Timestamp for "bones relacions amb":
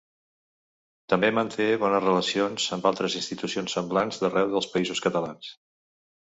1.83-2.87